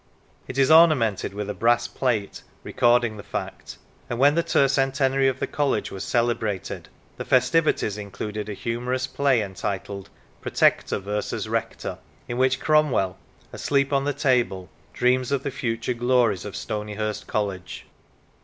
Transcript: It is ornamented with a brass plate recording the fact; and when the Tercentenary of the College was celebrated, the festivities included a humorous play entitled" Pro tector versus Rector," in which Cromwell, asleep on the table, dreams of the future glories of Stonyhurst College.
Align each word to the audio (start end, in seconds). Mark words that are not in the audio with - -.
It 0.47 0.57
is 0.57 0.71
ornamented 0.71 1.31
with 1.35 1.47
a 1.47 1.53
brass 1.53 1.87
plate 1.87 2.41
recording 2.63 3.17
the 3.17 3.21
fact; 3.23 3.77
and 4.09 4.17
when 4.17 4.33
the 4.33 4.41
Tercentenary 4.41 5.27
of 5.27 5.39
the 5.39 5.45
College 5.45 5.91
was 5.91 6.03
celebrated, 6.03 6.89
the 7.17 7.23
festivities 7.23 7.99
included 7.99 8.49
a 8.49 8.55
humorous 8.55 9.05
play 9.05 9.43
entitled" 9.43 10.09
Pro 10.41 10.51
tector 10.53 10.99
versus 10.99 11.47
Rector," 11.47 11.99
in 12.27 12.39
which 12.39 12.59
Cromwell, 12.59 13.15
asleep 13.53 13.93
on 13.93 14.05
the 14.05 14.11
table, 14.11 14.71
dreams 14.91 15.31
of 15.31 15.43
the 15.43 15.51
future 15.51 15.93
glories 15.93 16.45
of 16.45 16.55
Stonyhurst 16.55 17.27
College. 17.27 17.85